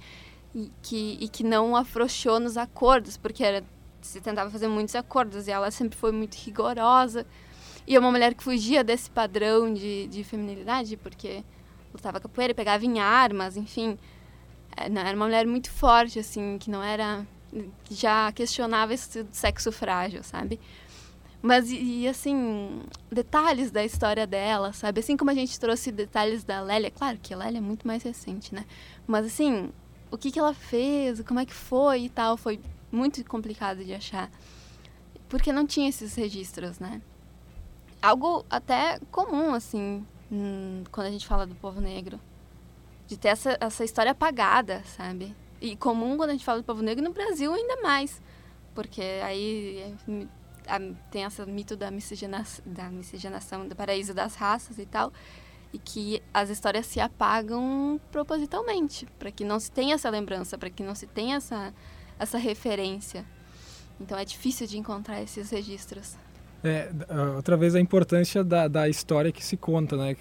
e 0.54 0.70
que, 0.80 1.18
e 1.20 1.28
que 1.28 1.42
não 1.42 1.74
afrouxou 1.74 2.38
nos 2.38 2.56
acordos, 2.56 3.16
porque 3.16 3.42
era, 3.42 3.64
se 4.00 4.20
tentava 4.20 4.48
fazer 4.48 4.68
muitos 4.68 4.94
acordos, 4.94 5.48
e 5.48 5.50
ela 5.50 5.70
sempre 5.70 5.98
foi 5.98 6.12
muito 6.12 6.34
rigorosa. 6.34 7.26
E 7.86 7.96
é 7.96 7.98
uma 7.98 8.12
mulher 8.12 8.32
que 8.32 8.44
fugia 8.44 8.84
desse 8.84 9.10
padrão 9.10 9.72
de, 9.74 10.06
de 10.06 10.22
feminilidade, 10.22 10.96
porque 10.96 11.44
lutava 11.92 12.20
capoeira, 12.20 12.54
pegava 12.54 12.84
em 12.86 13.00
armas, 13.00 13.56
enfim. 13.56 13.98
É, 14.76 14.84
era 14.84 15.16
uma 15.16 15.26
mulher 15.26 15.46
muito 15.46 15.70
forte, 15.70 16.20
assim, 16.20 16.58
que 16.58 16.70
não 16.70 16.82
era. 16.82 17.26
já 17.90 18.30
questionava 18.30 18.94
esse 18.94 19.26
sexo 19.32 19.72
frágil, 19.72 20.22
sabe? 20.22 20.60
Mas, 21.42 21.70
e, 21.72 22.02
e, 22.02 22.08
assim, 22.08 22.82
detalhes 23.10 23.72
da 23.72 23.84
história 23.84 24.26
dela, 24.26 24.72
sabe? 24.72 25.00
Assim 25.00 25.16
como 25.16 25.30
a 25.30 25.34
gente 25.34 25.58
trouxe 25.58 25.90
detalhes 25.90 26.44
da 26.44 26.60
Lélia, 26.60 26.90
claro 26.90 27.18
que 27.20 27.34
a 27.34 27.36
Lélia 27.36 27.58
é 27.58 27.60
muito 27.60 27.84
mais 27.84 28.04
recente, 28.04 28.54
né? 28.54 28.64
Mas, 29.08 29.26
assim, 29.26 29.72
o 30.08 30.16
que, 30.16 30.30
que 30.30 30.38
ela 30.38 30.54
fez, 30.54 31.20
como 31.22 31.40
é 31.40 31.44
que 31.44 31.52
foi 31.52 32.02
e 32.04 32.08
tal, 32.08 32.36
foi 32.36 32.60
muito 32.92 33.24
complicado 33.24 33.84
de 33.84 33.92
achar. 33.92 34.30
porque 35.28 35.52
não 35.52 35.66
tinha 35.66 35.88
esses 35.88 36.14
registros, 36.14 36.78
né? 36.78 37.00
Algo 38.00 38.44
até 38.50 39.00
comum, 39.10 39.54
assim, 39.54 40.06
hum, 40.30 40.84
quando 40.92 41.06
a 41.08 41.10
gente 41.10 41.26
fala 41.26 41.46
do 41.46 41.54
povo 41.56 41.80
negro. 41.80 42.20
De 43.06 43.16
ter 43.16 43.28
essa, 43.28 43.56
essa 43.60 43.84
história 43.84 44.12
apagada, 44.12 44.82
sabe? 44.84 45.34
E 45.60 45.76
comum 45.76 46.16
quando 46.16 46.30
a 46.30 46.32
gente 46.34 46.44
fala 46.44 46.60
do 46.60 46.64
povo 46.64 46.82
negro 46.82 47.02
no 47.02 47.12
Brasil 47.12 47.52
ainda 47.52 47.82
mais. 47.82 48.20
Porque 48.74 49.02
aí 49.24 49.94
tem 51.10 51.24
esse 51.24 51.44
mito 51.46 51.76
da, 51.76 51.90
miscigena, 51.90 52.44
da 52.64 52.88
miscigenação 52.90 53.66
do 53.66 53.74
paraíso 53.76 54.14
das 54.14 54.34
raças 54.34 54.78
e 54.78 54.86
tal. 54.86 55.12
E 55.72 55.78
que 55.78 56.22
as 56.34 56.50
histórias 56.50 56.86
se 56.86 57.00
apagam 57.00 58.00
propositalmente, 58.10 59.06
para 59.18 59.30
que 59.30 59.44
não 59.44 59.58
se 59.58 59.70
tenha 59.70 59.94
essa 59.94 60.10
lembrança, 60.10 60.58
para 60.58 60.68
que 60.68 60.82
não 60.82 60.94
se 60.94 61.06
tenha 61.06 61.36
essa, 61.36 61.72
essa 62.18 62.36
referência. 62.36 63.24
Então 63.98 64.18
é 64.18 64.24
difícil 64.24 64.66
de 64.66 64.78
encontrar 64.78 65.22
esses 65.22 65.50
registros. 65.50 66.16
É, 66.64 66.90
outra 67.34 67.56
vez 67.56 67.74
a 67.74 67.80
importância 67.80 68.44
da, 68.44 68.68
da 68.68 68.88
história 68.88 69.32
que 69.32 69.44
se 69.44 69.56
conta, 69.56 69.96
né? 69.96 70.14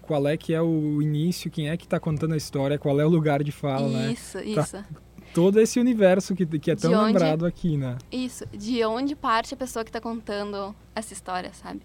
Qual 0.00 0.26
é 0.26 0.36
que 0.36 0.54
é 0.54 0.62
o 0.62 1.02
início, 1.02 1.50
quem 1.50 1.68
é 1.68 1.76
que 1.76 1.84
está 1.84 2.00
contando 2.00 2.32
a 2.32 2.36
história, 2.36 2.78
qual 2.78 2.98
é 2.98 3.04
o 3.04 3.08
lugar 3.08 3.42
de 3.42 3.52
fala, 3.52 3.88
isso, 4.10 4.38
né? 4.38 4.44
Isso, 4.44 4.60
isso. 4.60 4.84
Todo 5.34 5.60
esse 5.60 5.80
universo 5.80 6.34
que, 6.34 6.46
que 6.46 6.70
é 6.70 6.76
tão 6.76 6.92
onde, 6.92 7.06
lembrado 7.06 7.46
aqui, 7.46 7.76
né? 7.76 7.96
Isso, 8.10 8.46
de 8.48 8.84
onde 8.84 9.16
parte 9.16 9.54
a 9.54 9.56
pessoa 9.56 9.84
que 9.84 9.88
está 9.88 10.00
contando 10.00 10.74
essa 10.94 11.12
história, 11.12 11.52
sabe? 11.52 11.80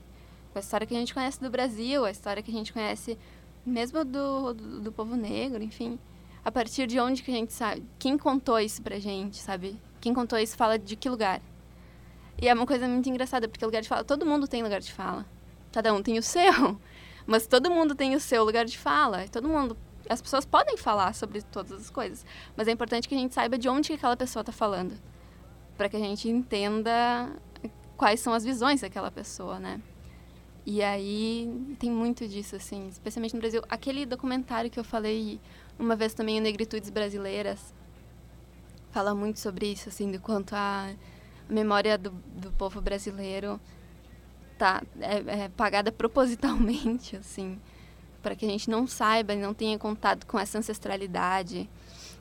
A 0.54 0.60
história 0.60 0.88
que 0.88 0.96
a 0.96 1.00
gente 1.00 1.13
conhece 1.13 1.39
do 1.39 1.50
Brasil, 1.50 2.04
a 2.04 2.12
história 2.12 2.42
que 2.42 2.50
a 2.50 2.54
gente 2.54 2.74
conhece 2.74 3.18
mesmo 3.66 4.04
do, 4.04 4.54
do, 4.54 4.82
do 4.82 4.92
povo 4.92 5.16
negro, 5.16 5.62
enfim. 5.63 6.00
A 6.44 6.51
partir 6.51 6.88
de 6.88 7.00
onde 7.00 7.22
que 7.22 7.30
a 7.30 7.34
gente 7.34 7.54
sabe? 7.54 7.84
Quem 8.00 8.18
contou 8.18 8.60
isso 8.60 8.82
pra 8.82 8.98
gente, 9.00 9.38
sabe? 9.38 9.80
Quem 10.00 10.13
contou 10.13 10.39
isso 10.39 10.56
fala 10.56 10.80
de 10.80 10.96
que 10.96 11.10
lugar? 11.10 11.42
E 12.42 12.48
é 12.48 12.54
uma 12.54 12.66
coisa 12.66 12.88
muito 12.88 13.10
engraçada, 13.10 13.48
porque 13.48 13.66
lugar 13.66 13.82
de 13.82 13.89
fala, 13.89 14.04
todo 14.04 14.25
mundo 14.25 14.48
tem 14.48 14.63
lugar 14.63 14.80
de 14.80 14.92
fala. 14.92 15.25
Cada 15.72 15.94
um 15.94 16.01
tem 16.01 16.18
o 16.18 16.24
seu. 16.24 16.80
Mas 17.25 17.46
todo 17.46 17.70
mundo 17.70 17.94
tem 17.94 18.16
o 18.16 18.20
seu 18.20 18.44
lugar 18.44 18.63
de 18.66 18.77
fala. 18.77 19.27
Todo 19.27 19.48
mundo. 19.48 19.75
As 20.09 20.21
pessoas 20.21 20.45
podem 20.45 20.77
falar 20.77 21.13
sobre 21.13 21.41
todas 21.41 21.73
as 21.73 21.89
coisas. 21.89 22.25
Mas 22.55 22.67
é 22.67 22.71
importante 22.71 23.07
que 23.07 23.15
a 23.15 23.17
gente 23.17 23.33
saiba 23.33 23.57
de 23.57 23.67
onde 23.67 23.89
que 23.89 23.93
aquela 23.95 24.17
pessoa 24.17 24.41
está 24.41 24.51
falando. 24.51 24.97
Para 25.77 25.89
que 25.89 25.95
a 25.95 25.99
gente 25.99 26.29
entenda 26.29 27.29
quais 27.95 28.19
são 28.19 28.33
as 28.33 28.43
visões 28.43 28.81
daquela 28.81 29.11
pessoa, 29.11 29.59
né? 29.59 29.81
E 30.65 30.83
aí 30.83 31.75
tem 31.79 31.89
muito 31.89 32.27
disso, 32.27 32.55
assim, 32.55 32.87
especialmente 32.89 33.33
no 33.33 33.39
Brasil. 33.39 33.61
Aquele 33.69 34.05
documentário 34.05 34.69
que 34.69 34.79
eu 34.79 34.83
falei 34.83 35.39
uma 35.79 35.95
vez 35.95 36.13
também, 36.13 36.39
o 36.39 36.41
Negritudes 36.41 36.89
Brasileiras, 36.89 37.73
fala 38.91 39.13
muito 39.13 39.39
sobre 39.39 39.71
isso, 39.71 39.89
assim, 39.89 40.11
do 40.11 40.19
quanto 40.19 40.53
a 40.53 40.93
memória 41.47 41.97
do, 41.97 42.09
do 42.09 42.51
povo 42.51 42.81
brasileiro 42.81 43.59
tá 44.57 44.83
é, 44.99 45.43
é 45.43 45.49
pagada 45.49 45.91
propositalmente, 45.93 47.15
assim, 47.15 47.59
para 48.27 48.36
que 48.36 48.46
a 48.46 48.50
gente 48.50 48.69
não 48.69 48.86
saiba 48.86 49.34
e 49.34 49.38
não 49.38 49.53
tenha 49.53 49.79
contato 49.79 50.27
com 50.27 50.38
essa 50.38 50.57
ancestralidade 50.57 51.69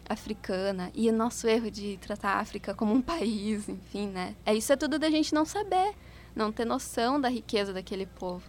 africana 0.09 0.89
e 0.95 1.11
o 1.11 1.13
nosso 1.13 1.49
erro 1.49 1.69
de 1.69 1.99
tratar 2.01 2.35
a 2.35 2.39
África 2.39 2.73
como 2.73 2.95
um 2.95 3.03
país, 3.03 3.69
enfim, 3.69 4.07
né? 4.07 4.37
É 4.47 4.55
isso 4.55 4.73
é 4.73 4.77
tudo 4.77 5.01
da 5.01 5.11
gente 5.11 5.35
não 5.35 5.45
saber, 5.45 5.95
não 6.33 6.53
ter 6.53 6.65
noção 6.65 7.21
da 7.21 7.29
riqueza 7.29 7.73
daquele 7.73 8.07
povo. 8.07 8.45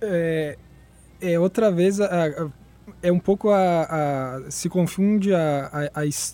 É, 0.00 0.56
é 1.20 1.38
outra 1.38 1.70
vez 1.70 2.00
a, 2.00 2.06
a, 2.06 2.50
é 3.02 3.12
um 3.12 3.18
pouco 3.18 3.50
a, 3.50 3.82
a 4.46 4.50
se 4.50 4.70
confunde 4.70 5.34
a, 5.34 5.90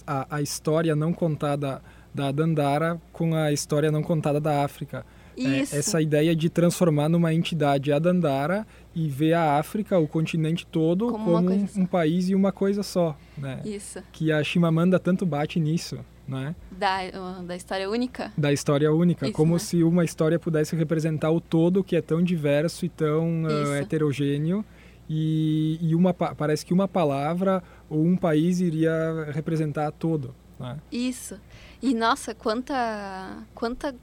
a, 0.06 0.36
a, 0.36 0.40
história 0.40 0.94
não 0.94 1.12
contada 1.12 1.82
da 2.14 2.30
Dandara 2.30 3.02
com 3.12 3.34
a 3.34 3.50
história 3.50 3.90
não 3.90 4.04
contada 4.04 4.40
da 4.40 4.64
África. 4.64 5.04
É, 5.46 5.60
essa 5.60 6.00
ideia 6.00 6.34
de 6.34 6.48
transformar 6.48 7.08
numa 7.08 7.32
entidade 7.32 7.92
a 7.92 7.98
Dandara 7.98 8.66
e 8.94 9.08
ver 9.08 9.34
a 9.34 9.58
África, 9.58 9.98
o 9.98 10.08
continente 10.08 10.66
todo, 10.66 11.12
como, 11.12 11.24
como 11.24 11.50
um, 11.50 11.68
um, 11.76 11.86
país 11.86 12.28
e 12.28 12.34
uma 12.34 12.50
coisa 12.50 12.82
só. 12.82 13.16
Né? 13.36 13.60
Isso. 13.64 14.02
Que 14.12 14.32
a 14.32 14.42
Chimamanda 14.42 14.98
tanto 14.98 15.24
bate 15.24 15.60
nisso. 15.60 15.98
Né? 16.26 16.54
Da, 16.70 17.40
da 17.40 17.56
história 17.56 17.88
única? 17.88 18.32
Da 18.36 18.52
história 18.52 18.92
única. 18.92 19.26
Isso, 19.26 19.34
como 19.34 19.54
né? 19.54 19.58
se 19.58 19.82
uma 19.82 20.04
história 20.04 20.38
pudesse 20.38 20.76
representar 20.76 21.30
o 21.30 21.40
todo 21.40 21.82
que 21.82 21.96
é 21.96 22.02
tão 22.02 22.22
diverso 22.22 22.84
e 22.84 22.88
tão 22.88 23.44
uh, 23.44 23.74
heterogêneo. 23.74 24.64
E, 25.08 25.78
e 25.80 25.94
uma, 25.94 26.12
parece 26.12 26.66
que 26.66 26.74
uma 26.74 26.86
palavra 26.86 27.62
ou 27.88 28.04
um 28.04 28.14
país 28.14 28.60
iria 28.60 29.30
representar 29.32 29.90
todo. 29.90 30.34
Né? 30.60 30.76
Isso. 30.92 31.40
E 31.80 31.94
nossa, 31.94 32.34
quanta 32.34 33.42
quanta 33.54 33.94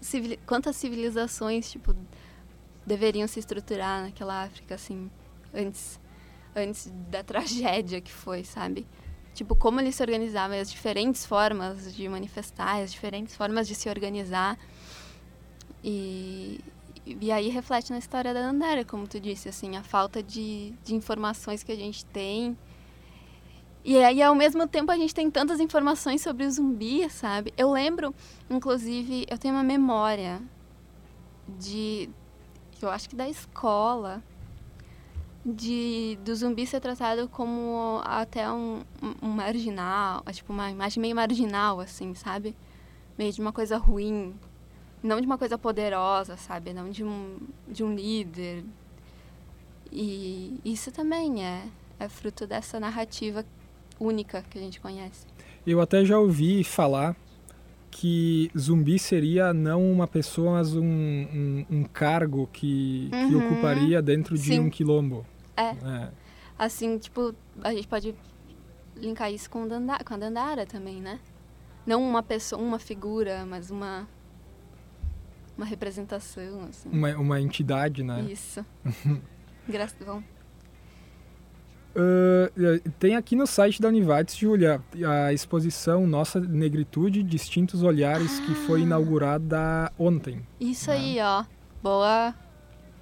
civil, 0.00 0.38
quantas 0.46 0.76
civilizações 0.76 1.70
tipo 1.70 1.94
deveriam 2.86 3.26
se 3.26 3.38
estruturar 3.38 4.02
naquela 4.02 4.44
África 4.44 4.74
assim 4.74 5.10
antes 5.52 6.00
antes 6.54 6.90
da 7.10 7.22
tragédia 7.24 8.00
que 8.00 8.12
foi, 8.12 8.44
sabe? 8.44 8.86
Tipo, 9.34 9.54
como 9.54 9.80
eles 9.80 9.94
se 9.94 10.02
organizavam, 10.02 10.58
as 10.58 10.68
diferentes 10.68 11.24
formas 11.24 11.94
de 11.94 12.08
manifestar, 12.08 12.82
as 12.82 12.90
diferentes 12.90 13.36
formas 13.36 13.68
de 13.68 13.74
se 13.74 13.88
organizar. 13.88 14.58
E, 15.84 16.60
e 17.06 17.30
aí 17.30 17.48
reflete 17.48 17.92
na 17.92 17.98
história 17.98 18.34
da 18.34 18.40
Dandara, 18.40 18.84
como 18.84 19.06
tu 19.06 19.20
disse, 19.20 19.48
assim, 19.48 19.76
a 19.76 19.82
falta 19.84 20.20
de, 20.22 20.74
de 20.82 20.92
informações 20.94 21.62
que 21.62 21.70
a 21.70 21.76
gente 21.76 22.04
tem 22.06 22.58
e 23.84 23.96
aí, 24.02 24.22
ao 24.22 24.34
mesmo 24.34 24.66
tempo, 24.66 24.90
a 24.90 24.96
gente 24.96 25.14
tem 25.14 25.30
tantas 25.30 25.60
informações 25.60 26.20
sobre 26.20 26.44
o 26.44 26.50
zumbi, 26.50 27.08
sabe? 27.08 27.54
Eu 27.56 27.70
lembro, 27.70 28.14
inclusive, 28.50 29.26
eu 29.30 29.38
tenho 29.38 29.54
uma 29.54 29.62
memória 29.62 30.42
de. 31.48 32.10
Eu 32.80 32.90
acho 32.90 33.08
que 33.08 33.16
da 33.16 33.28
escola. 33.28 34.22
De, 35.44 36.18
do 36.24 36.34
zumbi 36.34 36.66
ser 36.66 36.80
tratado 36.80 37.26
como 37.28 38.02
até 38.04 38.50
um, 38.52 38.82
um, 39.22 39.28
marginal, 39.28 40.22
tipo, 40.30 40.52
uma 40.52 40.70
imagem 40.70 41.00
meio 41.00 41.16
marginal, 41.16 41.80
assim, 41.80 42.12
sabe? 42.14 42.54
Meio 43.16 43.32
de 43.32 43.40
uma 43.40 43.52
coisa 43.52 43.78
ruim. 43.78 44.34
Não 45.02 45.18
de 45.18 45.26
uma 45.26 45.38
coisa 45.38 45.56
poderosa, 45.56 46.36
sabe? 46.36 46.74
Não 46.74 46.90
de 46.90 47.02
um, 47.02 47.38
de 47.66 47.82
um 47.82 47.94
líder. 47.94 48.62
E 49.90 50.60
isso 50.64 50.92
também 50.92 51.42
é, 51.42 51.66
é 51.98 52.08
fruto 52.08 52.46
dessa 52.46 52.78
narrativa 52.78 53.42
única 54.00 54.42
que 54.48 54.58
a 54.58 54.62
gente 54.62 54.80
conhece. 54.80 55.26
Eu 55.66 55.80
até 55.80 56.04
já 56.04 56.18
ouvi 56.18 56.64
falar 56.64 57.16
que 57.90 58.50
zumbi 58.56 58.98
seria 58.98 59.52
não 59.52 59.90
uma 59.90 60.06
pessoa, 60.06 60.52
mas 60.52 60.74
um, 60.74 60.84
um, 60.84 61.66
um 61.70 61.84
cargo 61.84 62.48
que, 62.52 63.10
uhum. 63.12 63.28
que 63.28 63.34
ocuparia 63.34 64.00
dentro 64.02 64.36
de 64.36 64.48
Sim. 64.48 64.60
um 64.60 64.70
quilombo. 64.70 65.26
É. 65.56 65.70
é. 65.70 66.10
Assim, 66.58 66.98
tipo, 66.98 67.34
a 67.62 67.72
gente 67.72 67.88
pode 67.88 68.14
linkar 68.96 69.32
isso 69.32 69.48
com, 69.50 69.66
Dandara, 69.66 70.04
com 70.04 70.14
a 70.14 70.16
Dandara 70.16 70.66
também, 70.66 71.00
né? 71.00 71.18
Não 71.86 72.02
uma 72.02 72.22
pessoa, 72.22 72.60
uma 72.60 72.78
figura, 72.78 73.46
mas 73.46 73.70
uma 73.70 74.06
uma 75.56 75.66
representação, 75.66 76.68
assim. 76.68 76.88
Uma, 76.88 77.16
uma 77.16 77.40
entidade, 77.40 78.04
né? 78.04 78.22
Isso. 78.30 78.64
Gratidão. 79.68 80.22
Uh, 81.98 82.90
tem 83.00 83.16
aqui 83.16 83.34
no 83.34 83.44
site 83.44 83.82
da 83.82 83.88
Univates, 83.88 84.36
Júlia, 84.36 84.80
a 85.04 85.32
exposição 85.32 86.06
Nossa 86.06 86.38
Negritude, 86.38 87.24
Distintos 87.24 87.82
Olhares, 87.82 88.38
ah. 88.38 88.46
que 88.46 88.54
foi 88.54 88.80
ah. 88.80 88.84
inaugurada 88.84 89.92
ontem. 89.98 90.46
Isso 90.60 90.90
né? 90.90 90.96
aí, 90.96 91.18
ó. 91.20 91.44
Boa, 91.82 92.32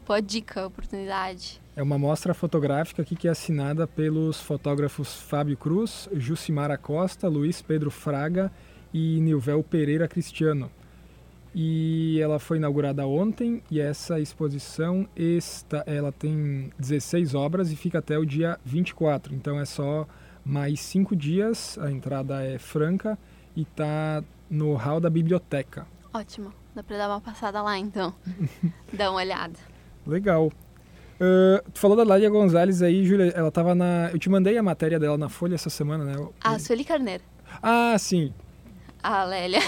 boa 0.06 0.22
dica, 0.22 0.66
oportunidade. 0.66 1.60
É 1.76 1.82
uma 1.82 1.98
mostra 1.98 2.32
fotográfica 2.32 3.02
aqui 3.02 3.14
que 3.14 3.28
é 3.28 3.30
assinada 3.30 3.86
pelos 3.86 4.40
fotógrafos 4.40 5.20
Fábio 5.20 5.58
Cruz, 5.58 6.08
Jucimara 6.14 6.78
Costa, 6.78 7.28
Luiz 7.28 7.60
Pedro 7.60 7.90
Fraga 7.90 8.50
e 8.94 9.20
Nilvel 9.20 9.62
Pereira 9.62 10.08
Cristiano 10.08 10.70
e 11.58 12.20
ela 12.20 12.38
foi 12.38 12.58
inaugurada 12.58 13.06
ontem 13.06 13.62
e 13.70 13.80
essa 13.80 14.20
exposição 14.20 15.08
está, 15.16 15.82
ela 15.86 16.12
tem 16.12 16.70
16 16.78 17.34
obras 17.34 17.72
e 17.72 17.76
fica 17.76 17.98
até 17.98 18.18
o 18.18 18.26
dia 18.26 18.60
24, 18.62 19.34
então 19.34 19.58
é 19.58 19.64
só 19.64 20.06
mais 20.44 20.80
cinco 20.80 21.16
dias, 21.16 21.78
a 21.78 21.90
entrada 21.90 22.44
é 22.44 22.58
franca 22.58 23.18
e 23.56 23.62
está 23.62 24.22
no 24.50 24.74
hall 24.74 25.00
da 25.00 25.08
biblioteca. 25.08 25.86
Ótimo, 26.12 26.52
dá 26.74 26.82
para 26.82 26.98
dar 26.98 27.08
uma 27.08 27.22
passada 27.22 27.62
lá 27.62 27.78
então, 27.78 28.14
dá 28.92 29.10
uma 29.10 29.20
olhada. 29.20 29.58
Legal. 30.06 30.48
Uh, 30.48 31.70
tu 31.72 31.80
falou 31.80 31.96
da 31.96 32.04
Lália 32.04 32.28
Gonzalez 32.28 32.82
aí, 32.82 33.02
Júlia, 33.02 33.32
ela 33.34 33.48
estava 33.48 33.74
na... 33.74 34.10
Eu 34.12 34.18
te 34.18 34.28
mandei 34.28 34.58
a 34.58 34.62
matéria 34.62 34.98
dela 34.98 35.16
na 35.16 35.30
Folha 35.30 35.54
essa 35.54 35.70
semana, 35.70 36.04
né? 36.04 36.28
Ah, 36.38 36.58
Sueli 36.58 36.84
Carneiro. 36.84 37.24
Ah, 37.62 37.96
sim. 37.98 38.34
A 39.06 39.22
Lélia. 39.22 39.60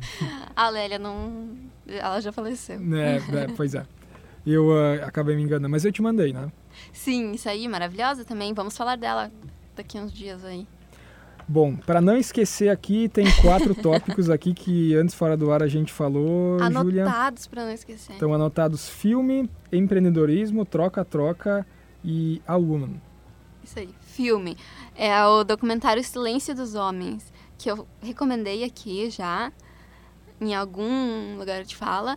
a 0.56 0.68
Lélia 0.70 0.98
não. 0.98 1.50
Ela 1.86 2.20
já 2.20 2.32
faleceu. 2.32 2.80
É, 2.96 3.16
é 3.16 3.46
pois 3.54 3.74
é. 3.74 3.84
Eu 4.46 4.68
uh, 4.68 5.04
acabei 5.04 5.36
me 5.36 5.42
enganando, 5.42 5.68
mas 5.68 5.84
eu 5.84 5.92
te 5.92 6.00
mandei, 6.00 6.32
né? 6.32 6.50
Sim, 6.90 7.32
isso 7.32 7.48
aí, 7.50 7.68
maravilhosa 7.68 8.24
também. 8.24 8.54
Vamos 8.54 8.74
falar 8.76 8.96
dela 8.96 9.30
daqui 9.76 9.98
uns 9.98 10.10
dias 10.10 10.42
aí. 10.42 10.66
Bom, 11.46 11.76
para 11.76 12.00
não 12.00 12.16
esquecer 12.16 12.70
aqui, 12.70 13.10
tem 13.10 13.26
quatro 13.42 13.74
tópicos 13.76 14.30
aqui 14.30 14.54
que 14.54 14.94
antes 14.94 15.14
fora 15.14 15.36
do 15.36 15.52
ar 15.52 15.62
a 15.62 15.68
gente 15.68 15.92
falou, 15.92 16.58
Júlia. 16.58 17.02
Anotados 17.04 17.46
para 17.46 17.64
não 17.66 17.72
esquecer. 17.72 18.14
Estão 18.14 18.32
anotados 18.32 18.88
filme, 18.88 19.50
empreendedorismo, 19.70 20.64
troca-troca 20.64 21.66
e 22.02 22.40
a 22.46 22.56
woman. 22.56 22.94
Isso 23.62 23.78
aí, 23.78 23.90
filme. 24.00 24.56
É 24.96 25.22
o 25.26 25.44
documentário 25.44 26.02
Silêncio 26.02 26.54
dos 26.54 26.74
Homens, 26.74 27.30
que 27.58 27.70
eu 27.70 27.86
recomendei 28.00 28.64
aqui 28.64 29.10
já, 29.10 29.52
em 30.40 30.54
algum 30.54 31.36
lugar 31.36 31.64
de 31.64 31.76
fala, 31.76 32.16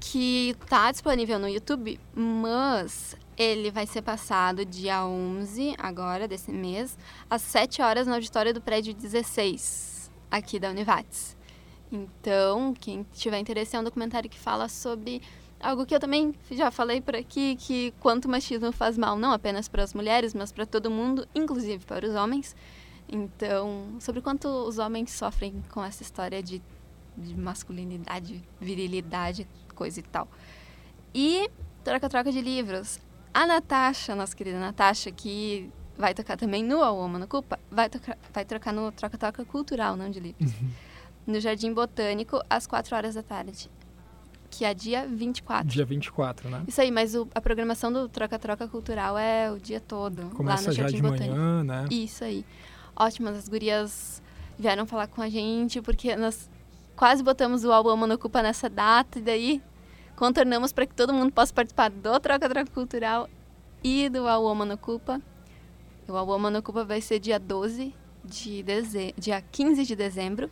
que 0.00 0.56
está 0.62 0.90
disponível 0.90 1.38
no 1.38 1.48
YouTube, 1.48 1.98
mas 2.14 3.16
ele 3.36 3.70
vai 3.70 3.86
ser 3.86 4.02
passado 4.02 4.64
dia 4.64 5.04
11, 5.04 5.74
agora, 5.78 6.28
desse 6.28 6.52
mês, 6.52 6.96
às 7.28 7.42
7 7.42 7.82
horas 7.82 8.06
no 8.06 8.14
auditório 8.14 8.54
do 8.54 8.60
prédio 8.60 8.94
16, 8.94 10.10
aqui 10.30 10.58
da 10.58 10.70
Univates. 10.70 11.36
Então, 11.90 12.72
quem 12.72 13.04
tiver 13.12 13.38
interesse, 13.38 13.76
é 13.76 13.80
um 13.80 13.84
documentário 13.84 14.30
que 14.30 14.38
fala 14.38 14.68
sobre 14.68 15.20
algo 15.60 15.86
que 15.86 15.94
eu 15.94 16.00
também 16.00 16.34
já 16.50 16.70
falei 16.70 17.00
por 17.00 17.14
aqui, 17.14 17.56
que 17.56 17.92
quanto 18.00 18.24
o 18.24 18.30
machismo 18.30 18.72
faz 18.72 18.96
mal, 18.98 19.16
não 19.16 19.32
apenas 19.32 19.68
para 19.68 19.82
as 19.82 19.94
mulheres, 19.94 20.34
mas 20.34 20.50
para 20.50 20.66
todo 20.66 20.90
mundo, 20.90 21.26
inclusive 21.34 21.84
para 21.84 22.06
os 22.06 22.14
homens. 22.14 22.56
Então, 23.12 23.88
sobre 24.00 24.22
quanto 24.22 24.48
os 24.48 24.78
homens 24.78 25.10
sofrem 25.10 25.62
com 25.70 25.84
essa 25.84 26.02
história 26.02 26.42
de, 26.42 26.62
de 27.14 27.36
masculinidade, 27.36 28.42
virilidade, 28.58 29.46
coisa 29.74 30.00
e 30.00 30.02
tal. 30.02 30.26
E 31.14 31.50
troca-troca 31.84 32.32
de 32.32 32.40
livros. 32.40 32.98
A 33.34 33.46
Natasha, 33.46 34.14
nossa 34.14 34.34
querida 34.34 34.58
Natasha, 34.58 35.10
que 35.10 35.70
vai 35.96 36.14
tocar 36.14 36.38
também 36.38 36.64
no 36.64 36.82
A 36.82 36.90
Woman 36.90 37.26
Culpa, 37.26 37.58
vai, 37.70 37.90
tocar, 37.90 38.16
vai 38.32 38.44
trocar 38.46 38.72
no 38.72 38.90
Troca-Troca 38.92 39.44
Cultural, 39.44 39.94
não 39.94 40.10
de 40.10 40.18
livros. 40.18 40.52
Uhum. 40.60 40.70
No 41.26 41.38
Jardim 41.38 41.72
Botânico, 41.72 42.40
às 42.48 42.66
4 42.66 42.96
horas 42.96 43.14
da 43.14 43.22
tarde. 43.22 43.70
Que 44.50 44.64
é 44.64 44.74
dia 44.74 45.06
24. 45.06 45.66
Dia 45.66 45.84
24, 45.84 46.48
né? 46.50 46.62
Isso 46.66 46.80
aí, 46.80 46.90
mas 46.90 47.14
o, 47.14 47.28
a 47.34 47.40
programação 47.40 47.92
do 47.92 48.08
Troca-Troca 48.08 48.68
Cultural 48.68 49.16
é 49.16 49.50
o 49.50 49.58
dia 49.58 49.80
todo. 49.80 50.30
Começa 50.34 50.62
lá 50.64 50.68
no 50.68 50.72
já 50.72 50.82
Jardim 50.82 50.96
de 50.96 51.02
Botânico. 51.02 51.34
manhã, 51.34 51.64
né? 51.64 51.86
Isso 51.90 52.24
aí. 52.24 52.44
Ótimas, 52.96 53.36
as 53.36 53.48
gurias 53.48 54.22
vieram 54.58 54.86
falar 54.86 55.06
com 55.06 55.22
a 55.22 55.28
gente, 55.28 55.80
porque 55.80 56.14
nós 56.16 56.50
quase 56.94 57.22
botamos 57.22 57.64
o 57.64 57.72
álbum 57.72 58.06
no 58.06 58.18
Culpa 58.18 58.42
nessa 58.42 58.68
data, 58.68 59.18
e 59.18 59.22
daí 59.22 59.62
contornamos 60.16 60.72
para 60.72 60.86
que 60.86 60.94
todo 60.94 61.12
mundo 61.12 61.32
possa 61.32 61.52
participar 61.52 61.90
do 61.90 62.20
Troca 62.20 62.48
Troca 62.48 62.70
Cultural 62.70 63.28
e 63.82 64.08
do 64.08 64.28
All 64.28 64.44
Woman 64.44 64.74
Ocupa. 64.74 65.20
O 66.06 66.16
All 66.16 66.26
Woman 66.26 66.58
Ocupa 66.58 66.84
vai 66.84 67.00
ser 67.00 67.18
dia 67.18 67.38
12 67.38 67.94
de 68.24 68.62
dezembro, 68.62 69.14
dia 69.18 69.40
15 69.40 69.84
de 69.84 69.96
dezembro. 69.96 70.50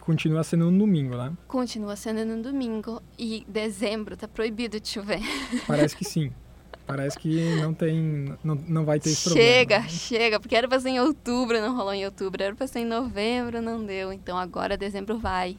Continua 0.00 0.42
sendo 0.42 0.70
no 0.70 0.78
domingo, 0.78 1.16
né? 1.16 1.36
Continua 1.46 1.94
sendo 1.94 2.24
no 2.24 2.42
domingo 2.42 3.02
e 3.18 3.44
dezembro 3.46 4.16
tá 4.16 4.26
proibido 4.26 4.80
de 4.80 4.88
chover. 4.88 5.20
Parece 5.66 5.94
que 5.94 6.04
sim. 6.04 6.32
Parece 6.88 7.18
que 7.18 7.56
não 7.56 7.74
tem, 7.74 8.34
não, 8.42 8.54
não 8.54 8.82
vai 8.82 8.98
ter 8.98 9.10
esse 9.10 9.28
chega, 9.28 9.34
problema. 9.34 9.88
Chega, 9.88 9.88
chega, 9.88 10.40
porque 10.40 10.56
era 10.56 10.66
pra 10.66 10.80
ser 10.80 10.88
em 10.88 11.00
outubro, 11.00 11.60
não 11.60 11.76
rolou 11.76 11.92
em 11.92 12.06
outubro. 12.06 12.42
Era 12.42 12.54
pra 12.54 12.66
ser 12.66 12.78
em 12.78 12.86
novembro, 12.86 13.60
não 13.60 13.84
deu. 13.84 14.10
Então 14.10 14.38
agora 14.38 14.74
dezembro 14.74 15.18
vai. 15.18 15.58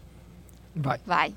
Vai. 0.76 1.00
Vai. 1.06 1.36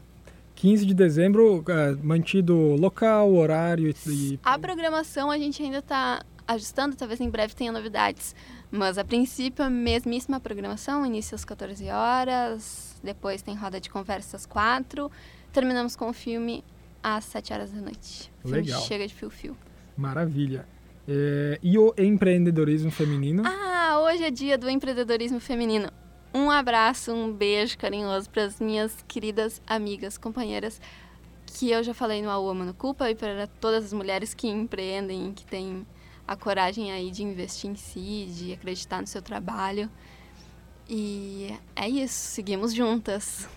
15 0.54 0.86
de 0.86 0.94
dezembro, 0.94 1.58
uh, 1.58 1.64
mantido 2.02 2.56
local, 2.76 3.34
horário 3.34 3.94
e... 4.06 4.40
A 4.42 4.58
programação 4.58 5.30
a 5.30 5.36
gente 5.36 5.62
ainda 5.62 5.78
está 5.78 6.22
ajustando, 6.48 6.96
talvez 6.96 7.20
em 7.20 7.28
breve 7.28 7.54
tenha 7.54 7.70
novidades. 7.70 8.34
Mas 8.70 8.96
a 8.96 9.04
princípio, 9.04 9.62
a 9.62 9.68
mesmíssima 9.68 10.40
programação, 10.40 11.04
início 11.04 11.34
às 11.34 11.44
14 11.44 11.86
horas, 11.90 12.98
depois 13.04 13.42
tem 13.42 13.54
roda 13.54 13.78
de 13.78 13.90
conversa 13.90 14.36
às 14.38 14.46
4, 14.46 15.10
terminamos 15.52 15.94
com 15.96 16.08
o 16.08 16.12
filme 16.14 16.64
às 17.02 17.24
7 17.26 17.52
horas 17.52 17.70
da 17.70 17.80
noite. 17.80 18.32
O 18.42 18.48
Legal. 18.48 18.80
chega 18.82 19.06
de 19.06 19.12
fio-fio. 19.12 19.54
Maravilha. 19.96 20.66
É, 21.06 21.58
e 21.62 21.78
o 21.78 21.92
empreendedorismo 21.98 22.90
feminino? 22.90 23.42
Ah, 23.44 23.98
hoje 24.00 24.24
é 24.24 24.30
dia 24.30 24.56
do 24.56 24.70
empreendedorismo 24.70 25.40
feminino. 25.40 25.90
Um 26.34 26.50
abraço, 26.50 27.12
um 27.12 27.32
beijo 27.32 27.76
carinhoso 27.76 28.30
para 28.30 28.44
as 28.44 28.58
minhas 28.58 29.04
queridas 29.06 29.60
amigas, 29.66 30.16
companheiras, 30.16 30.80
que 31.46 31.70
eu 31.70 31.82
já 31.82 31.92
falei 31.92 32.22
no 32.22 32.30
A 32.30 32.38
Woman 32.38 32.64
no 32.64 32.74
Culpa, 32.74 33.10
e 33.10 33.14
para 33.14 33.46
todas 33.46 33.86
as 33.86 33.92
mulheres 33.92 34.32
que 34.32 34.48
empreendem, 34.48 35.32
que 35.32 35.44
têm 35.44 35.86
a 36.26 36.34
coragem 36.36 36.90
aí 36.90 37.10
de 37.10 37.22
investir 37.22 37.70
em 37.70 37.74
si, 37.74 38.26
de 38.34 38.52
acreditar 38.54 39.00
no 39.00 39.06
seu 39.06 39.20
trabalho. 39.20 39.90
E 40.88 41.52
é 41.76 41.88
isso, 41.88 42.14
seguimos 42.14 42.72
juntas. 42.72 43.48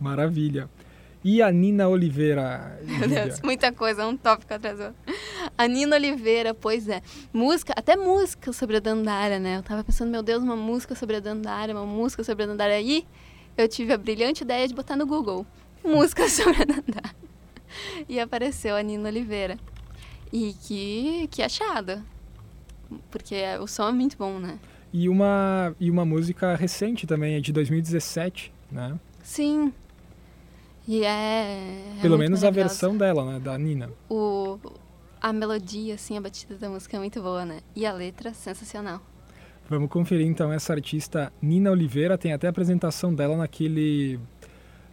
Maravilha. 0.00 0.70
E 1.24 1.40
a 1.40 1.50
Nina 1.50 1.88
Oliveira? 1.88 2.78
Meu 2.84 3.08
Deus, 3.08 3.40
muita 3.42 3.72
coisa, 3.72 4.06
um 4.06 4.14
tópico 4.14 4.52
atrás 4.52 4.76
do 4.76 4.84
outro. 4.84 5.14
A 5.56 5.66
Nina 5.66 5.96
Oliveira, 5.96 6.52
pois 6.52 6.86
é. 6.86 7.00
Música, 7.32 7.72
até 7.74 7.96
música 7.96 8.52
sobre 8.52 8.76
a 8.76 8.80
Dandara, 8.80 9.38
né? 9.38 9.56
Eu 9.56 9.62
tava 9.62 9.82
pensando, 9.82 10.10
meu 10.10 10.22
Deus, 10.22 10.42
uma 10.42 10.54
música 10.54 10.94
sobre 10.94 11.16
a 11.16 11.20
Dandara, 11.20 11.72
uma 11.72 11.86
música 11.86 12.22
sobre 12.22 12.44
a 12.44 12.46
Dandara. 12.48 12.74
Aí 12.74 13.06
eu 13.56 13.66
tive 13.66 13.94
a 13.94 13.96
brilhante 13.96 14.44
ideia 14.44 14.68
de 14.68 14.74
botar 14.74 14.96
no 14.96 15.06
Google 15.06 15.46
música 15.82 16.28
sobre 16.30 16.60
a 16.60 16.64
Dandara. 16.66 17.14
E 18.06 18.20
apareceu 18.20 18.76
a 18.76 18.82
Nina 18.82 19.08
Oliveira. 19.08 19.58
E 20.30 20.52
que, 20.52 21.26
que 21.30 21.42
achada. 21.42 22.04
Porque 23.10 23.36
o 23.62 23.66
som 23.66 23.88
é 23.88 23.92
muito 23.92 24.18
bom, 24.18 24.38
né? 24.38 24.58
E 24.92 25.08
uma, 25.08 25.74
e 25.80 25.90
uma 25.90 26.04
música 26.04 26.54
recente 26.54 27.06
também, 27.06 27.34
é 27.34 27.40
de 27.40 27.50
2017, 27.50 28.52
né? 28.70 28.98
Sim, 29.22 29.72
e 30.86 31.04
é. 31.04 31.96
é 31.98 32.02
Pelo 32.02 32.18
menos 32.18 32.44
a 32.44 32.50
versão 32.50 32.96
dela, 32.96 33.24
né? 33.24 33.40
Da 33.40 33.56
Nina. 33.56 33.90
O, 34.08 34.58
a 35.20 35.32
melodia, 35.32 35.94
assim, 35.94 36.16
a 36.16 36.20
batida 36.20 36.56
da 36.56 36.68
música 36.68 36.96
é 36.96 37.00
muito 37.00 37.22
boa, 37.22 37.44
né? 37.44 37.60
E 37.74 37.86
a 37.86 37.92
letra, 37.92 38.34
sensacional. 38.34 39.00
Vamos 39.68 39.88
conferir 39.88 40.26
então 40.26 40.52
essa 40.52 40.74
artista 40.74 41.32
Nina 41.40 41.70
Oliveira. 41.70 42.18
Tem 42.18 42.32
até 42.32 42.46
a 42.46 42.50
apresentação 42.50 43.14
dela 43.14 43.36
naquele, 43.36 44.20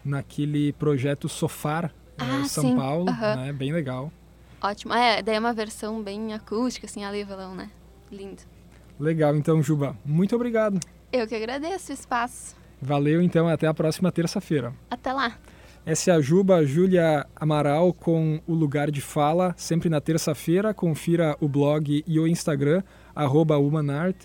naquele 0.03 0.71
projeto 0.73 1.27
Sofar, 1.27 1.93
ah, 2.17 2.41
eh, 2.41 2.47
São 2.47 2.63
sim. 2.63 2.75
Paulo, 2.75 3.11
uhum. 3.11 3.35
né? 3.35 3.51
Bem 3.51 3.73
legal. 3.73 4.11
Ótimo. 4.61 4.93
É, 4.93 5.21
daí 5.21 5.35
é 5.35 5.39
uma 5.39 5.53
versão 5.53 6.01
bem 6.01 6.33
acústica, 6.33 6.85
assim, 6.85 7.03
ali 7.03 7.23
violão, 7.23 7.53
né? 7.53 7.69
Lindo. 8.09 8.43
Legal, 8.99 9.35
então, 9.35 9.61
Juba. 9.61 9.97
Muito 10.05 10.35
obrigado. 10.35 10.79
Eu 11.11 11.27
que 11.27 11.35
agradeço 11.35 11.91
o 11.91 11.93
espaço. 11.93 12.55
Valeu, 12.81 13.21
então. 13.21 13.47
Até 13.47 13.67
a 13.67 13.73
próxima 13.73 14.11
terça-feira. 14.11 14.73
Até 14.89 15.11
lá. 15.11 15.37
Essa 15.83 16.11
é 16.11 16.13
a 16.13 16.21
Juba 16.21 16.63
Júlia 16.63 17.25
Amaral 17.35 17.91
com 17.91 18.39
o 18.45 18.53
Lugar 18.53 18.91
de 18.91 19.01
Fala, 19.01 19.55
sempre 19.57 19.89
na 19.89 19.99
terça-feira. 19.99 20.75
Confira 20.75 21.35
o 21.41 21.49
blog 21.49 22.03
e 22.05 22.19
o 22.19 22.27
Instagram, 22.27 22.83
arroba 23.15 23.57
Humanart. 23.57 24.15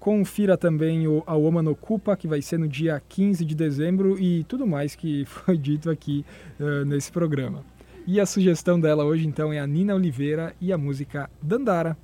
Confira 0.00 0.56
também 0.56 1.06
o 1.06 1.22
A 1.24 1.36
Woman 1.36 1.70
Ocupa, 1.70 2.16
que 2.16 2.26
vai 2.26 2.42
ser 2.42 2.58
no 2.58 2.66
dia 2.66 3.00
15 3.08 3.44
de 3.44 3.54
dezembro 3.54 4.18
e 4.18 4.42
tudo 4.44 4.66
mais 4.66 4.96
que 4.96 5.24
foi 5.30 5.56
dito 5.56 5.90
aqui 5.90 6.24
uh, 6.58 6.84
nesse 6.84 7.12
programa. 7.12 7.64
E 8.04 8.18
a 8.18 8.26
sugestão 8.26 8.78
dela 8.78 9.04
hoje, 9.04 9.28
então, 9.28 9.52
é 9.52 9.60
a 9.60 9.66
Nina 9.66 9.94
Oliveira 9.94 10.56
e 10.60 10.72
a 10.72 10.78
música 10.78 11.30
Dandara. 11.40 11.96